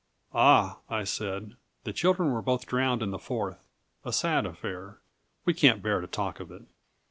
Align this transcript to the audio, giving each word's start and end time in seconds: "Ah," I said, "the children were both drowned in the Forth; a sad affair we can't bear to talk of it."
"Ah," 0.33 0.79
I 0.89 1.03
said, 1.03 1.57
"the 1.83 1.93
children 1.93 2.31
were 2.31 2.41
both 2.41 2.65
drowned 2.65 3.03
in 3.03 3.11
the 3.11 3.19
Forth; 3.19 3.67
a 4.03 4.11
sad 4.11 4.47
affair 4.47 4.97
we 5.45 5.53
can't 5.53 5.83
bear 5.83 6.01
to 6.01 6.07
talk 6.07 6.39
of 6.39 6.49
it." 6.49 6.63